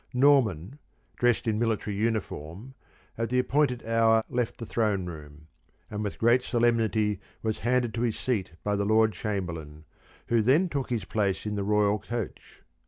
Norman, 0.15 0.79
dressed 1.15 1.45
in 1.47 1.59
military 1.59 1.95
uniform, 1.95 2.73
at 3.19 3.29
the 3.29 3.37
appointed 3.37 3.85
hour 3.85 4.23
left 4.31 4.57
the 4.57 4.65
throne 4.65 5.05
room, 5.05 5.45
and 5.91 6.03
with 6.03 6.17
great 6.17 6.41
solemnity 6.41 7.19
was 7.43 7.59
handed 7.59 7.93
to 7.93 8.01
his 8.01 8.17
seat 8.17 8.53
by 8.63 8.75
the 8.75 8.83
Lord 8.83 9.11
Chamberlain, 9.13 9.83
who 10.25 10.41
then 10.41 10.69
took 10.69 10.89
his 10.89 11.05
place 11.05 11.45
in 11.45 11.53
the 11.53 11.63
Royal 11.63 11.99
coach. 11.99 12.63